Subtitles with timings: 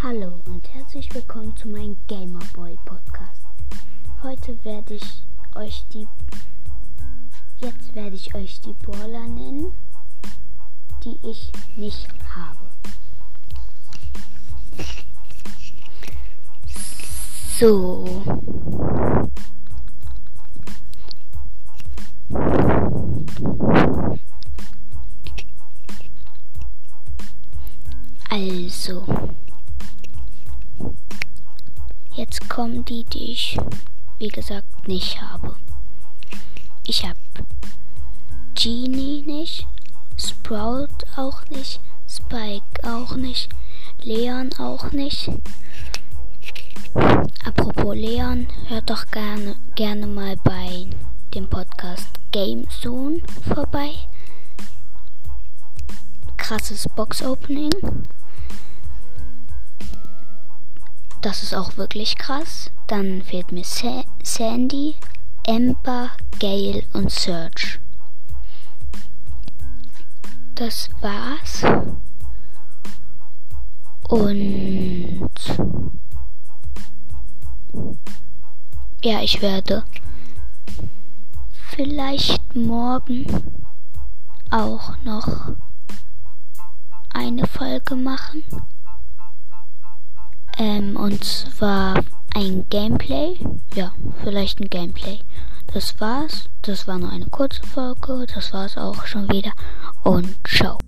[0.00, 3.42] Hallo und herzlich willkommen zu meinem Gamerboy Podcast.
[4.22, 5.24] Heute werde ich
[5.56, 6.06] euch die
[7.58, 9.74] jetzt werde ich euch die Brawler nennen,
[11.02, 12.70] die ich nicht habe.
[17.58, 18.22] So.
[28.30, 29.04] Also.
[32.18, 33.56] Jetzt kommen die, die ich,
[34.18, 35.54] wie gesagt, nicht habe.
[36.84, 37.16] Ich habe
[38.56, 39.68] Genie nicht,
[40.16, 41.78] Sprout auch nicht,
[42.08, 43.48] Spike auch nicht,
[44.02, 45.30] Leon auch nicht.
[47.44, 50.88] Apropos Leon, hört doch gerne, gerne mal bei
[51.32, 53.20] dem Podcast Game Zone
[53.54, 53.92] vorbei.
[56.36, 57.70] Krasses Box Opening.
[61.20, 62.70] Das ist auch wirklich krass.
[62.86, 64.94] Dann fehlt mir Sa Sandy,
[65.44, 67.80] Ember, Gale und Search.
[70.54, 71.62] Das war's.
[74.08, 75.30] Und
[79.04, 79.84] ja, ich werde
[81.68, 83.26] vielleicht morgen
[84.50, 85.52] auch noch
[87.12, 88.44] eine Folge machen.
[90.58, 91.94] Ähm, und zwar
[92.34, 93.38] ein Gameplay.
[93.74, 93.92] Ja,
[94.22, 95.20] vielleicht ein Gameplay.
[95.72, 96.48] Das war's.
[96.62, 98.26] Das war nur eine kurze Folge.
[98.34, 99.52] Das war's auch schon wieder.
[100.02, 100.78] Und ciao.